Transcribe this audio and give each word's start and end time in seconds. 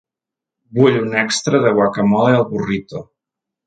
Vull 0.77 0.97
un 1.03 1.13
extra 1.25 1.61
de 1.69 1.77
guacamole 1.79 2.37
al 2.43 2.51
burrito. 2.53 3.09